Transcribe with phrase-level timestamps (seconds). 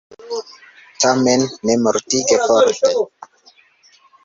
[1.03, 2.93] Tamen, ne mortige forte!